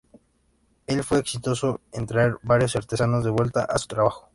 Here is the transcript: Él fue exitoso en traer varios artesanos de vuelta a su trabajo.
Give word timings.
Él 0.87 1.03
fue 1.03 1.19
exitoso 1.19 1.79
en 1.91 2.07
traer 2.07 2.39
varios 2.41 2.75
artesanos 2.75 3.23
de 3.23 3.29
vuelta 3.29 3.65
a 3.65 3.77
su 3.77 3.85
trabajo. 3.87 4.27